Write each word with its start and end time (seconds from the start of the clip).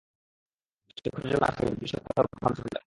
চোখের 0.97 1.25
জল 1.29 1.39
না 1.43 1.49
ফেলে, 1.55 1.71
দুই 1.71 1.87
সপ্তাহ 1.87 2.13
ঘাম 2.33 2.51
ঝড়ানো 2.53 2.67
যাক। 2.67 2.79